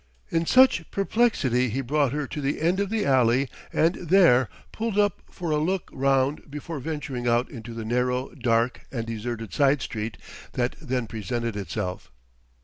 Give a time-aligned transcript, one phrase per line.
[0.37, 4.97] In such perplexity he brought her to the end of the alley and there pulled
[4.97, 9.79] up for a look round before venturing out into the narrow, dark, and deserted side
[9.83, 10.17] street
[10.53, 12.11] that then presented itself.